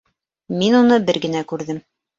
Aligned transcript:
Мин 0.61 0.79
уны 0.79 0.99
бер 1.11 1.23
генә 1.29 1.47
күрҙем 1.55 1.85